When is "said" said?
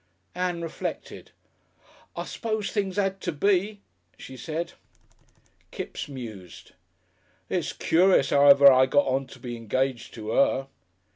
4.35-4.73